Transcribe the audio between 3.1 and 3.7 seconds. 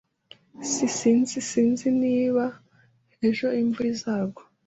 ejo